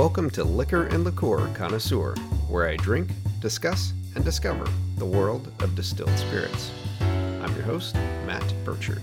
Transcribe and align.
Welcome 0.00 0.30
to 0.30 0.44
Liquor 0.44 0.86
and 0.86 1.04
Liqueur 1.04 1.46
Connoisseur, 1.52 2.14
where 2.48 2.66
I 2.66 2.76
drink, 2.76 3.10
discuss, 3.40 3.92
and 4.14 4.24
discover 4.24 4.66
the 4.96 5.04
world 5.04 5.52
of 5.60 5.74
distilled 5.74 6.18
spirits. 6.18 6.70
I'm 7.00 7.54
your 7.54 7.64
host, 7.64 7.94
Matt 8.24 8.54
Burchard. 8.64 9.02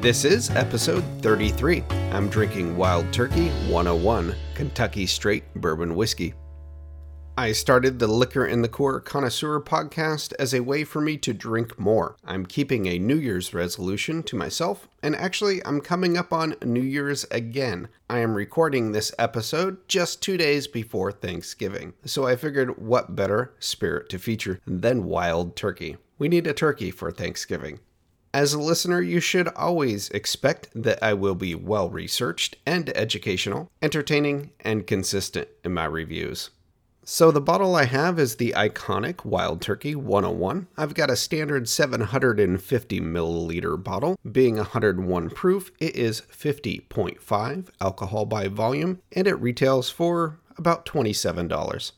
This 0.00 0.24
is 0.24 0.48
episode 0.50 1.02
33. 1.22 1.82
I'm 2.12 2.28
drinking 2.28 2.76
Wild 2.76 3.12
Turkey 3.12 3.48
101 3.68 4.36
Kentucky 4.54 5.06
Straight 5.06 5.42
Bourbon 5.56 5.96
Whiskey. 5.96 6.34
I 7.36 7.50
started 7.50 7.98
the 7.98 8.06
Liquor 8.06 8.44
and 8.44 8.62
Liqueur 8.62 9.00
Connoisseur 9.00 9.60
podcast 9.60 10.32
as 10.38 10.54
a 10.54 10.62
way 10.62 10.84
for 10.84 11.00
me 11.00 11.16
to 11.16 11.34
drink 11.34 11.76
more. 11.80 12.14
I'm 12.24 12.46
keeping 12.46 12.86
a 12.86 13.00
New 13.00 13.16
Year's 13.16 13.52
resolution 13.52 14.22
to 14.24 14.36
myself, 14.36 14.86
and 15.02 15.16
actually, 15.16 15.60
I'm 15.66 15.80
coming 15.80 16.16
up 16.16 16.32
on 16.32 16.54
New 16.64 16.80
Year's 16.80 17.24
again. 17.32 17.88
I 18.08 18.20
am 18.20 18.36
recording 18.36 18.92
this 18.92 19.12
episode 19.18 19.78
just 19.88 20.22
two 20.22 20.36
days 20.36 20.68
before 20.68 21.10
Thanksgiving, 21.10 21.94
so 22.04 22.24
I 22.24 22.36
figured 22.36 22.78
what 22.78 23.16
better 23.16 23.52
spirit 23.58 24.08
to 24.10 24.20
feature 24.20 24.60
than 24.64 25.02
wild 25.02 25.56
turkey? 25.56 25.96
We 26.20 26.28
need 26.28 26.46
a 26.46 26.54
turkey 26.54 26.92
for 26.92 27.10
Thanksgiving. 27.10 27.80
As 28.32 28.54
a 28.54 28.60
listener, 28.60 29.00
you 29.00 29.18
should 29.18 29.48
always 29.48 30.08
expect 30.10 30.68
that 30.76 31.02
I 31.02 31.14
will 31.14 31.34
be 31.34 31.56
well 31.56 31.90
researched 31.90 32.58
and 32.64 32.96
educational, 32.96 33.72
entertaining, 33.82 34.52
and 34.60 34.86
consistent 34.86 35.48
in 35.64 35.74
my 35.74 35.86
reviews. 35.86 36.50
So 37.06 37.30
the 37.30 37.40
bottle 37.42 37.76
I 37.76 37.84
have 37.84 38.18
is 38.18 38.36
the 38.36 38.54
iconic 38.56 39.26
Wild 39.26 39.60
Turkey 39.60 39.94
101. 39.94 40.68
I've 40.78 40.94
got 40.94 41.10
a 41.10 41.16
standard 41.16 41.68
750 41.68 43.00
milliliter 43.00 43.82
bottle. 43.82 44.16
Being 44.32 44.56
101 44.56 45.28
proof, 45.28 45.70
it 45.78 45.96
is 45.96 46.22
50.5 46.22 47.68
alcohol 47.78 48.24
by 48.24 48.48
volume, 48.48 49.02
and 49.12 49.26
it 49.26 49.34
retails 49.34 49.90
for 49.90 50.38
about 50.56 50.86
$27. 50.86 51.92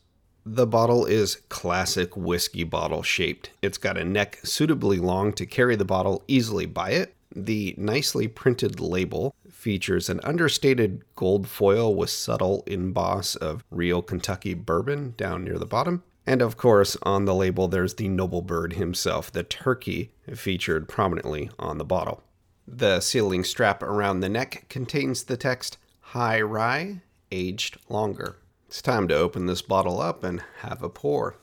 The 0.45 0.67
bottle 0.67 1.07
is 1.07 1.37
classic 1.49 2.17
whiskey 2.17 2.65
bottle 2.65 3.05
shaped. 3.05 3.51
It's 3.63 3.79
got 3.79 3.97
a 3.97 4.05
neck 4.05 4.41
suitably 4.43 4.99
long 4.99 5.33
to 5.35 5.47
carry 5.47 5.77
the 5.77 5.85
bottle 5.85 6.25
easily 6.27 6.67
by 6.67 6.91
it. 6.91 7.15
The 7.35 7.77
nicely 7.79 8.27
printed 8.27 8.81
label 8.81 9.37
features 9.67 10.09
an 10.09 10.21
understated 10.23 11.03
gold 11.17 11.49
foil 11.49 11.93
with 11.93 12.09
subtle 12.09 12.63
emboss 12.69 13.35
of 13.35 13.65
real 13.69 14.01
Kentucky 14.01 14.55
bourbon 14.55 15.13
down 15.17 15.43
near 15.43 15.59
the 15.59 15.67
bottom. 15.67 16.05
And 16.25 16.41
of 16.41 16.57
course, 16.57 16.97
on 17.03 17.25
the 17.25 17.35
label, 17.35 17.67
there's 17.67 17.95
the 17.95 18.09
noble 18.09 18.43
bird 18.43 18.75
himself, 18.75 19.33
the 19.33 19.43
turkey, 19.43 20.13
featured 20.33 20.89
prominently 20.89 21.51
on 21.59 21.79
the 21.79 21.85
bottle. 21.85 22.23
The 22.65 23.01
sealing 23.01 23.43
strap 23.43 23.83
around 23.83 24.21
the 24.21 24.29
neck 24.29 24.67
contains 24.69 25.25
the 25.25 25.37
text 25.37 25.79
High 25.99 26.41
Rye, 26.41 27.01
aged 27.33 27.77
longer. 27.89 28.37
It's 28.69 28.81
time 28.81 29.09
to 29.09 29.17
open 29.17 29.47
this 29.47 29.63
bottle 29.63 30.01
up 30.01 30.23
and 30.23 30.45
have 30.59 30.81
a 30.81 30.89
pour. 30.89 31.39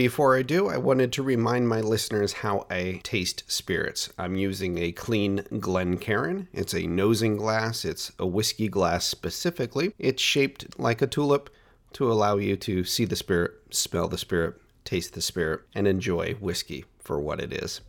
Before 0.00 0.34
I 0.34 0.40
do, 0.40 0.68
I 0.68 0.78
wanted 0.78 1.12
to 1.12 1.22
remind 1.22 1.68
my 1.68 1.82
listeners 1.82 2.32
how 2.32 2.64
I 2.70 3.00
taste 3.02 3.44
spirits. 3.48 4.10
I'm 4.16 4.34
using 4.34 4.78
a 4.78 4.92
clean 4.92 5.44
Glencairn. 5.58 6.48
It's 6.54 6.72
a 6.72 6.86
nosing 6.86 7.36
glass, 7.36 7.84
it's 7.84 8.10
a 8.18 8.26
whiskey 8.26 8.68
glass 8.68 9.04
specifically. 9.04 9.92
It's 9.98 10.22
shaped 10.22 10.80
like 10.80 11.02
a 11.02 11.06
tulip 11.06 11.50
to 11.92 12.10
allow 12.10 12.38
you 12.38 12.56
to 12.56 12.82
see 12.82 13.04
the 13.04 13.14
spirit, 13.14 13.52
smell 13.72 14.08
the 14.08 14.16
spirit, 14.16 14.54
taste 14.86 15.12
the 15.12 15.20
spirit, 15.20 15.64
and 15.74 15.86
enjoy 15.86 16.32
whiskey 16.40 16.86
for 16.98 17.20
what 17.20 17.38
it 17.38 17.52
is. 17.52 17.82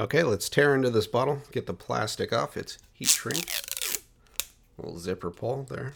Okay, 0.00 0.22
let's 0.22 0.48
tear 0.48 0.74
into 0.74 0.88
this 0.88 1.06
bottle, 1.06 1.42
get 1.52 1.66
the 1.66 1.74
plastic 1.74 2.32
off. 2.32 2.56
It's 2.56 2.78
heat 2.94 3.08
shrink. 3.08 3.44
Little 4.78 4.98
zipper 4.98 5.30
pull 5.30 5.64
there. 5.64 5.92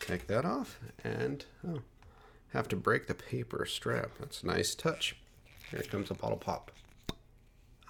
Take 0.00 0.26
that 0.28 0.46
off, 0.46 0.78
and 1.04 1.44
oh, 1.68 1.80
have 2.56 2.68
to 2.68 2.76
break 2.76 3.06
the 3.06 3.14
paper 3.14 3.64
strap. 3.66 4.10
That's 4.18 4.42
a 4.42 4.46
nice 4.46 4.74
touch. 4.74 5.16
Here 5.70 5.82
comes 5.82 6.10
a 6.10 6.14
bottle 6.14 6.38
pop. 6.38 6.70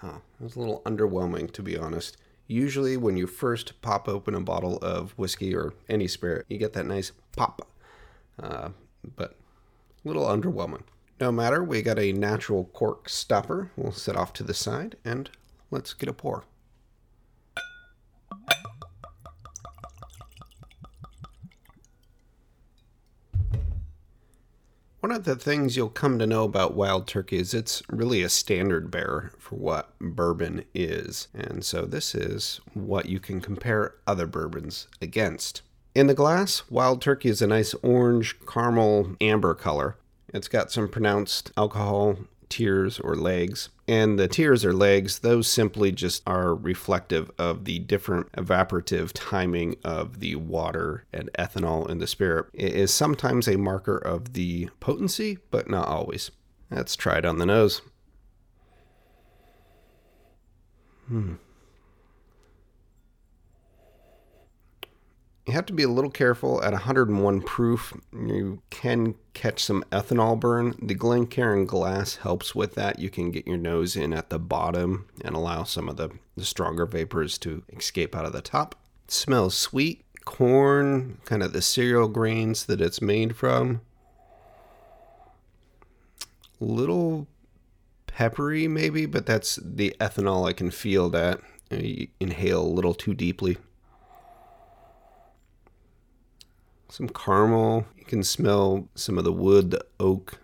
It 0.02 0.44
was 0.44 0.56
a 0.56 0.60
little 0.60 0.82
underwhelming, 0.84 1.52
to 1.52 1.62
be 1.62 1.76
honest. 1.76 2.16
Usually, 2.46 2.96
when 2.96 3.16
you 3.16 3.26
first 3.26 3.80
pop 3.82 4.08
open 4.08 4.34
a 4.34 4.40
bottle 4.40 4.78
of 4.78 5.12
whiskey 5.12 5.54
or 5.54 5.74
any 5.88 6.06
spirit, 6.06 6.46
you 6.48 6.58
get 6.58 6.74
that 6.74 6.86
nice 6.86 7.12
pop. 7.36 7.66
Uh, 8.40 8.70
but 9.16 9.36
a 10.04 10.08
little 10.08 10.26
underwhelming. 10.26 10.82
No 11.20 11.32
matter, 11.32 11.64
we 11.64 11.82
got 11.82 11.98
a 11.98 12.12
natural 12.12 12.64
cork 12.72 13.08
stopper. 13.08 13.70
We'll 13.76 13.92
set 13.92 14.16
off 14.16 14.32
to 14.34 14.42
the 14.44 14.54
side 14.54 14.96
and 15.04 15.30
let's 15.70 15.94
get 15.94 16.08
a 16.08 16.12
pour. 16.12 16.44
One 25.06 25.14
of 25.14 25.22
the 25.22 25.36
things 25.36 25.76
you'll 25.76 25.88
come 25.88 26.18
to 26.18 26.26
know 26.26 26.42
about 26.42 26.74
wild 26.74 27.06
turkey 27.06 27.38
is 27.38 27.54
it's 27.54 27.80
really 27.88 28.24
a 28.24 28.28
standard 28.28 28.90
bearer 28.90 29.30
for 29.38 29.54
what 29.54 29.96
bourbon 30.00 30.64
is. 30.74 31.28
And 31.32 31.64
so 31.64 31.82
this 31.82 32.12
is 32.12 32.60
what 32.74 33.06
you 33.06 33.20
can 33.20 33.40
compare 33.40 33.94
other 34.04 34.26
bourbons 34.26 34.88
against. 35.00 35.62
In 35.94 36.08
the 36.08 36.12
glass, 36.12 36.68
wild 36.68 37.00
turkey 37.00 37.28
is 37.28 37.40
a 37.40 37.46
nice 37.46 37.72
orange, 37.84 38.34
caramel, 38.48 39.14
amber 39.20 39.54
color. 39.54 39.96
It's 40.34 40.48
got 40.48 40.72
some 40.72 40.88
pronounced 40.88 41.52
alcohol 41.56 42.18
tears 42.48 42.98
or 42.98 43.14
legs. 43.14 43.68
And 43.88 44.18
the 44.18 44.26
tears 44.26 44.64
or 44.64 44.72
legs, 44.72 45.20
those 45.20 45.46
simply 45.46 45.92
just 45.92 46.22
are 46.26 46.54
reflective 46.54 47.30
of 47.38 47.64
the 47.64 47.78
different 47.78 48.32
evaporative 48.32 49.12
timing 49.14 49.76
of 49.84 50.18
the 50.18 50.34
water 50.34 51.04
and 51.12 51.30
ethanol 51.38 51.88
in 51.88 51.98
the 51.98 52.08
spirit. 52.08 52.46
It 52.52 52.74
is 52.74 52.92
sometimes 52.92 53.46
a 53.46 53.56
marker 53.56 53.96
of 53.96 54.32
the 54.32 54.70
potency, 54.80 55.38
but 55.52 55.70
not 55.70 55.86
always. 55.86 56.32
Let's 56.68 56.96
try 56.96 57.18
it 57.18 57.24
on 57.24 57.38
the 57.38 57.46
nose. 57.46 57.80
Hmm. 61.06 61.34
You 65.46 65.52
have 65.52 65.66
to 65.66 65.72
be 65.72 65.84
a 65.84 65.88
little 65.88 66.10
careful 66.10 66.60
at 66.64 66.72
101 66.72 67.42
proof. 67.42 67.94
You 68.12 68.62
can 68.70 69.14
catch 69.32 69.62
some 69.62 69.84
ethanol 69.92 70.38
burn. 70.38 70.74
The 70.82 70.94
Glencairn 70.94 71.66
glass 71.66 72.16
helps 72.16 72.52
with 72.52 72.74
that. 72.74 72.98
You 72.98 73.10
can 73.10 73.30
get 73.30 73.46
your 73.46 73.56
nose 73.56 73.94
in 73.94 74.12
at 74.12 74.28
the 74.28 74.40
bottom 74.40 75.06
and 75.24 75.36
allow 75.36 75.62
some 75.62 75.88
of 75.88 75.98
the, 75.98 76.10
the 76.36 76.44
stronger 76.44 76.84
vapors 76.84 77.38
to 77.38 77.62
escape 77.72 78.16
out 78.16 78.24
of 78.24 78.32
the 78.32 78.42
top. 78.42 78.74
It 79.04 79.12
smells 79.12 79.56
sweet, 79.56 80.04
corn, 80.24 81.18
kind 81.24 81.44
of 81.44 81.52
the 81.52 81.62
cereal 81.62 82.08
grains 82.08 82.66
that 82.66 82.80
it's 82.80 83.00
made 83.00 83.36
from. 83.36 83.82
Little 86.58 87.28
peppery, 88.08 88.66
maybe, 88.66 89.06
but 89.06 89.26
that's 89.26 89.60
the 89.62 89.94
ethanol 90.00 90.48
I 90.48 90.52
can 90.54 90.72
feel 90.72 91.08
that. 91.10 91.40
You 91.70 92.08
inhale 92.18 92.62
a 92.62 92.66
little 92.66 92.94
too 92.94 93.14
deeply. 93.14 93.58
Some 96.88 97.08
caramel. 97.08 97.86
You 97.96 98.04
can 98.04 98.22
smell 98.22 98.88
some 98.94 99.18
of 99.18 99.24
the 99.24 99.32
wood, 99.32 99.70
the 99.70 99.84
oak. 99.98 100.38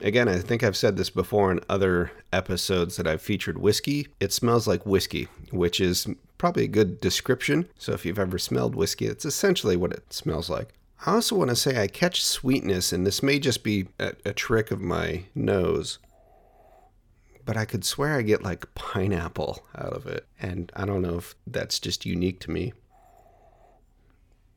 Again, 0.00 0.28
I 0.28 0.38
think 0.38 0.62
I've 0.62 0.76
said 0.76 0.96
this 0.96 1.10
before 1.10 1.52
in 1.52 1.60
other 1.68 2.10
episodes 2.32 2.96
that 2.96 3.06
I've 3.06 3.20
featured 3.20 3.58
whiskey. 3.58 4.08
It 4.18 4.32
smells 4.32 4.66
like 4.66 4.86
whiskey, 4.86 5.28
which 5.50 5.78
is 5.78 6.06
probably 6.38 6.64
a 6.64 6.68
good 6.68 7.00
description. 7.00 7.68
So 7.78 7.92
if 7.92 8.06
you've 8.06 8.18
ever 8.18 8.38
smelled 8.38 8.74
whiskey, 8.74 9.06
it's 9.06 9.26
essentially 9.26 9.76
what 9.76 9.92
it 9.92 10.12
smells 10.12 10.48
like. 10.48 10.72
I 11.06 11.12
also 11.12 11.36
want 11.36 11.50
to 11.50 11.56
say 11.56 11.80
I 11.80 11.86
catch 11.86 12.24
sweetness, 12.24 12.92
and 12.92 13.06
this 13.06 13.22
may 13.22 13.38
just 13.38 13.62
be 13.62 13.88
a, 13.98 14.12
a 14.24 14.32
trick 14.32 14.70
of 14.70 14.80
my 14.80 15.24
nose, 15.34 15.98
but 17.44 17.56
I 17.56 17.64
could 17.64 17.84
swear 17.84 18.16
I 18.16 18.22
get 18.22 18.42
like 18.42 18.74
pineapple 18.74 19.62
out 19.76 19.92
of 19.92 20.06
it. 20.06 20.26
And 20.40 20.72
I 20.76 20.84
don't 20.86 21.02
know 21.02 21.16
if 21.18 21.34
that's 21.46 21.78
just 21.78 22.06
unique 22.06 22.40
to 22.40 22.50
me. 22.50 22.72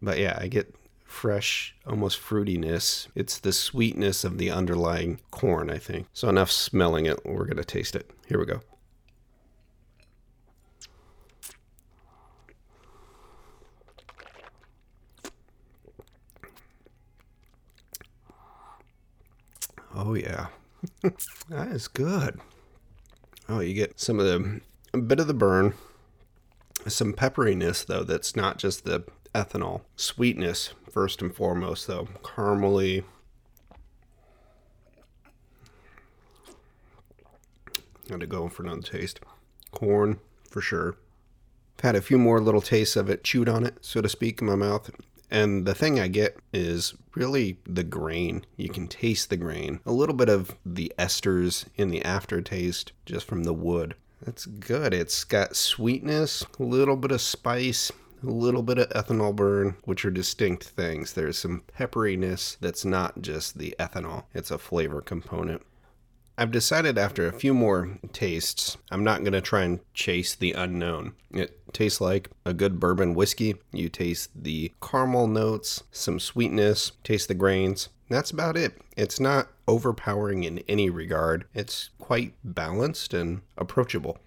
But 0.04 0.20
yeah, 0.20 0.38
I 0.40 0.48
get 0.50 0.76
fresh, 1.06 1.74
almost 1.88 2.20
fruitiness. 2.20 3.08
It's 3.16 3.40
the 3.40 3.54
sweetness 3.54 4.26
of 4.26 4.38
the 4.38 4.52
underlying 4.52 5.22
corn, 5.32 5.70
I 5.70 5.78
think. 5.78 6.08
So 6.12 6.28
enough 6.28 6.52
smelling 6.52 7.06
it. 7.06 7.26
We're 7.26 7.46
going 7.46 7.56
to 7.56 7.64
taste 7.64 7.96
it. 7.96 8.12
Here 8.28 8.38
we 8.38 8.46
go. 8.46 8.60
Oh 19.96 20.16
yeah. 20.16 20.48
that 21.50 21.70
is 21.70 21.88
good. 21.88 22.42
Oh, 23.48 23.62
you 23.62 23.74
get 23.74 24.00
some 24.02 24.20
of 24.20 24.26
the 24.26 24.60
a 24.94 24.98
bit 24.98 25.20
of 25.20 25.28
the 25.28 25.34
burn, 25.34 25.76
some 26.88 27.14
pepperiness 27.14 27.86
though 27.86 28.04
that's 28.04 28.36
not 28.36 28.58
just 28.58 28.84
the 28.84 29.06
ethanol. 29.34 29.82
Sweetness, 29.96 30.74
first 30.90 31.22
and 31.22 31.36
foremost, 31.36 31.88
though. 31.88 32.08
Caramely. 32.24 33.04
Got 38.10 38.20
to 38.20 38.28
go 38.28 38.50
for 38.50 38.64
another 38.64 38.82
taste. 38.82 39.20
Corn, 39.72 40.20
for 40.50 40.62
sure. 40.62 40.98
Had 41.82 41.96
a 41.96 42.02
few 42.02 42.18
more 42.18 42.40
little 42.40 42.62
tastes 42.62 42.96
of 42.96 43.10
it, 43.10 43.24
chewed 43.24 43.50
on 43.50 43.66
it, 43.66 43.78
so 43.82 44.02
to 44.02 44.10
speak, 44.10 44.40
in 44.42 44.48
my 44.48 44.56
mouth. 44.56 44.90
And 45.32 45.66
the 45.66 45.74
thing 45.74 46.00
I 46.00 46.08
get 46.08 46.38
is 46.54 46.94
really 47.16 47.58
the 47.66 47.84
grain. 47.84 48.46
You 48.56 48.70
can 48.70 48.88
taste 48.88 49.30
the 49.30 49.38
grain. 49.38 49.80
A 49.86 49.92
little 49.92 50.16
bit 50.16 50.30
of 50.30 50.56
the 50.64 50.94
esters 51.00 51.66
in 51.76 51.90
the 51.90 52.06
aftertaste 52.06 52.92
just 53.06 53.26
from 53.26 53.44
the 53.44 53.54
wood. 53.54 53.96
That's 54.22 54.46
good. 54.46 54.94
It's 54.94 55.24
got 55.24 55.56
sweetness, 55.56 56.46
a 56.60 56.64
little 56.64 56.96
bit 56.96 57.12
of 57.12 57.20
spice, 57.20 57.92
a 58.24 58.32
little 58.32 58.64
bit 58.64 58.78
of 58.78 58.90
ethanol 58.90 59.36
burn, 59.36 59.76
which 59.84 60.06
are 60.06 60.12
distinct 60.12 60.64
things. 60.64 61.14
There's 61.14 61.38
some 61.38 61.64
pepperiness 61.78 62.58
that's 62.60 62.86
not 62.86 63.22
just 63.22 63.58
the 63.58 63.76
ethanol, 63.80 64.24
it's 64.34 64.52
a 64.52 64.58
flavor 64.58 65.02
component. 65.02 65.62
I've 66.36 66.52
decided 66.52 66.98
after 66.98 67.28
a 67.28 67.34
few 67.34 67.54
more 67.54 68.00
tastes, 68.12 68.78
I'm 68.90 69.04
not 69.04 69.20
going 69.20 69.34
to 69.34 69.42
try 69.42 69.64
and 69.64 69.82
chase 69.94 70.34
the 70.34 70.54
unknown. 70.54 71.14
It 71.32 71.60
tastes 71.74 72.02
like 72.02 72.32
a 72.44 72.56
good 72.56 72.80
bourbon 72.80 73.14
whiskey. 73.14 73.56
You 73.72 73.88
taste 73.88 74.32
the 74.34 74.72
caramel 74.82 75.28
notes, 75.28 75.84
some 75.92 76.20
sweetness, 76.20 76.94
taste 77.04 77.28
the 77.28 77.36
grains. 77.36 77.90
That's 78.10 78.32
about 78.32 78.58
it. 78.58 78.82
It's 78.98 79.20
not 79.20 79.50
overpowering 79.68 80.44
in 80.44 80.60
any 80.68 80.90
regard. 80.90 81.46
It's 81.54 81.92
quite 82.00 82.34
balanced 82.44 83.14
and 83.14 83.42
approachable. 83.56 84.18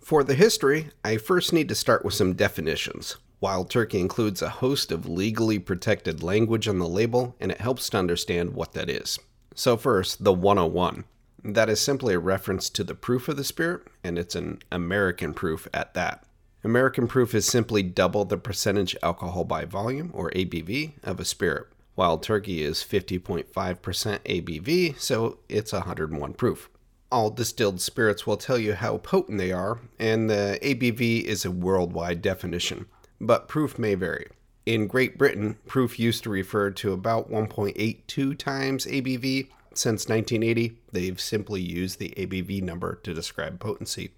For 0.00 0.22
the 0.22 0.34
history, 0.34 0.90
I 1.04 1.16
first 1.16 1.52
need 1.52 1.68
to 1.68 1.74
start 1.74 2.04
with 2.04 2.14
some 2.14 2.34
definitions. 2.34 3.16
Wild 3.38 3.68
Turkey 3.68 4.00
includes 4.00 4.40
a 4.40 4.48
host 4.48 4.90
of 4.90 5.06
legally 5.06 5.58
protected 5.58 6.22
language 6.22 6.66
on 6.66 6.78
the 6.78 6.88
label, 6.88 7.36
and 7.38 7.52
it 7.52 7.60
helps 7.60 7.90
to 7.90 7.98
understand 7.98 8.54
what 8.54 8.72
that 8.72 8.88
is. 8.88 9.18
So, 9.54 9.76
first, 9.76 10.24
the 10.24 10.32
101. 10.32 11.04
That 11.44 11.68
is 11.68 11.78
simply 11.78 12.14
a 12.14 12.18
reference 12.18 12.70
to 12.70 12.82
the 12.82 12.94
proof 12.94 13.28
of 13.28 13.36
the 13.36 13.44
spirit, 13.44 13.82
and 14.02 14.18
it's 14.18 14.34
an 14.34 14.60
American 14.72 15.34
proof 15.34 15.68
at 15.74 15.92
that. 15.92 16.24
American 16.64 17.06
proof 17.06 17.34
is 17.34 17.44
simply 17.44 17.82
double 17.82 18.24
the 18.24 18.38
percentage 18.38 18.96
alcohol 19.02 19.44
by 19.44 19.66
volume, 19.66 20.10
or 20.14 20.30
ABV, 20.30 20.94
of 21.04 21.20
a 21.20 21.24
spirit. 21.24 21.66
Wild 21.94 22.22
Turkey 22.22 22.62
is 22.62 22.78
50.5% 22.78 23.44
ABV, 23.52 24.98
so 24.98 25.38
it's 25.50 25.72
101 25.74 26.32
proof. 26.32 26.70
All 27.12 27.30
distilled 27.30 27.82
spirits 27.82 28.26
will 28.26 28.36
tell 28.36 28.58
you 28.58 28.74
how 28.74 28.96
potent 28.96 29.38
they 29.38 29.52
are, 29.52 29.80
and 29.98 30.28
the 30.28 30.58
ABV 30.62 31.22
is 31.22 31.44
a 31.44 31.50
worldwide 31.50 32.22
definition 32.22 32.86
but 33.20 33.48
proof 33.48 33.78
may 33.78 33.94
vary. 33.94 34.26
In 34.66 34.88
Great 34.88 35.16
Britain, 35.16 35.58
proof 35.66 35.98
used 35.98 36.24
to 36.24 36.30
refer 36.30 36.70
to 36.70 36.92
about 36.92 37.30
1.82 37.30 38.36
times 38.36 38.84
ABV. 38.86 39.48
Since 39.74 40.08
1980, 40.08 40.78
they've 40.90 41.20
simply 41.20 41.60
used 41.60 41.98
the 41.98 42.14
ABV 42.16 42.62
number 42.62 42.96
to 42.96 43.14
describe 43.14 43.60
potency. 43.60 44.10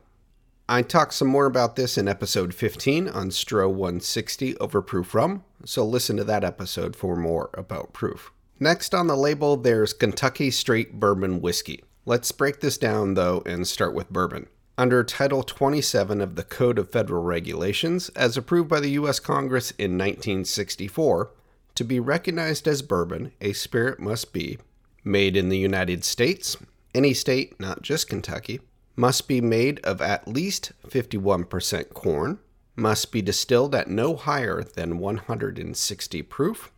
I 0.68 0.82
talked 0.82 1.14
some 1.14 1.28
more 1.28 1.46
about 1.46 1.76
this 1.76 1.98
in 1.98 2.08
episode 2.08 2.54
15 2.54 3.08
on 3.08 3.30
Stroh 3.30 3.68
160 3.68 4.54
overproof 4.54 5.14
rum, 5.14 5.44
so 5.64 5.84
listen 5.84 6.16
to 6.16 6.24
that 6.24 6.44
episode 6.44 6.94
for 6.94 7.16
more 7.16 7.50
about 7.54 7.92
proof. 7.92 8.32
Next 8.60 8.94
on 8.94 9.06
the 9.06 9.16
label, 9.16 9.56
there's 9.56 9.92
Kentucky 9.92 10.50
Straight 10.50 10.98
Bourbon 10.98 11.40
Whiskey. 11.40 11.84
Let's 12.06 12.32
break 12.32 12.60
this 12.60 12.78
down 12.78 13.14
though 13.14 13.42
and 13.44 13.66
start 13.66 13.94
with 13.94 14.10
bourbon 14.10 14.48
under 14.78 15.02
Title 15.02 15.42
27 15.42 16.20
of 16.20 16.36
the 16.36 16.44
Code 16.44 16.78
of 16.78 16.88
Federal 16.88 17.24
Regulations, 17.24 18.10
as 18.10 18.36
approved 18.36 18.68
by 18.68 18.78
the 18.78 18.92
U.S. 18.92 19.18
Congress 19.18 19.72
in 19.72 19.98
1964, 19.98 21.30
to 21.74 21.84
be 21.84 21.98
recognized 21.98 22.68
as 22.68 22.80
bourbon, 22.80 23.32
a 23.40 23.52
spirit 23.52 23.98
must 23.98 24.32
be 24.32 24.56
made 25.02 25.36
in 25.36 25.48
the 25.48 25.58
United 25.58 26.04
States, 26.04 26.56
any 26.94 27.12
state, 27.12 27.58
not 27.58 27.82
just 27.82 28.08
Kentucky, 28.08 28.60
must 28.94 29.26
be 29.26 29.40
made 29.40 29.80
of 29.80 30.00
at 30.00 30.28
least 30.28 30.70
51% 30.86 31.92
corn, 31.92 32.38
must 32.76 33.10
be 33.10 33.20
distilled 33.20 33.74
at 33.74 33.90
no 33.90 34.14
higher 34.14 34.62
than 34.62 34.98
160 34.98 36.22
proof, 36.22 36.70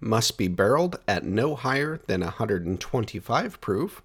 must 0.00 0.38
be 0.38 0.48
barreled 0.48 0.98
at 1.06 1.22
no 1.24 1.54
higher 1.54 2.00
than 2.06 2.22
125 2.22 3.60
proof, 3.60 4.02